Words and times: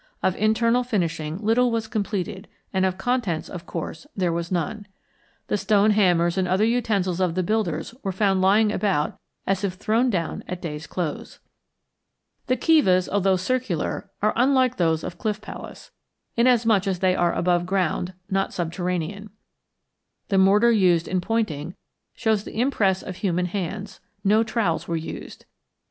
Of 0.23 0.35
internal 0.37 0.83
finishing 0.83 1.37
little 1.45 1.69
was 1.69 1.87
completed, 1.87 2.47
and 2.73 2.87
of 2.87 2.97
contents, 2.97 3.47
of 3.49 3.67
course, 3.67 4.07
there 4.15 4.33
was 4.33 4.51
none. 4.51 4.87
The 5.45 5.59
stone 5.59 5.91
hammers 5.91 6.39
and 6.39 6.47
other 6.47 6.63
utensils 6.65 7.19
of 7.19 7.35
the 7.35 7.43
builders 7.43 7.93
were 8.01 8.11
found 8.11 8.41
lying 8.41 8.71
about 8.71 9.19
as 9.45 9.63
if 9.63 9.73
thrown 9.75 10.09
down 10.09 10.43
at 10.47 10.59
day's 10.59 10.87
close. 10.87 11.37
The 12.47 12.57
kivas, 12.57 13.07
although 13.09 13.35
circular, 13.35 14.09
are 14.23 14.33
unlike 14.35 14.77
those 14.77 15.03
of 15.03 15.19
Cliff 15.19 15.39
Palace, 15.39 15.91
inasmuch 16.35 16.87
as 16.87 16.97
they 16.97 17.15
are 17.15 17.35
above 17.35 17.67
ground, 17.67 18.15
not 18.27 18.53
subterranean. 18.55 19.29
The 20.29 20.39
mortar 20.39 20.71
used 20.71 21.07
in 21.07 21.21
pointing 21.21 21.75
shows 22.15 22.43
the 22.43 22.59
impress 22.59 23.03
of 23.03 23.17
human 23.17 23.45
hands; 23.45 23.99
no 24.23 24.41
trowels 24.41 24.87
were 24.87 24.97
used. 24.97 25.45